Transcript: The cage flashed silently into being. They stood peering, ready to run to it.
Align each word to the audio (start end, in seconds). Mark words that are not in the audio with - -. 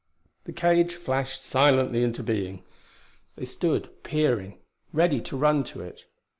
The 0.45 0.51
cage 0.51 0.95
flashed 0.95 1.43
silently 1.43 2.03
into 2.03 2.23
being. 2.23 2.63
They 3.35 3.45
stood 3.45 4.01
peering, 4.01 4.57
ready 4.91 5.21
to 5.21 5.37
run 5.37 5.63
to 5.65 5.81
it. 5.81 6.05